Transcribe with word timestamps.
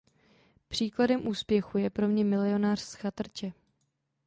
Příkladem 0.67 1.27
úspěchu 1.27 1.77
je 1.77 1.89
pro 1.89 2.07
mne 2.07 2.23
Milionář 2.23 2.79
z 2.81 2.93
chatrče. 2.93 3.51